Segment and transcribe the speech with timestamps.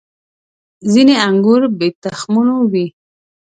[0.91, 2.85] •ځینې انګور بې تخمونو وي.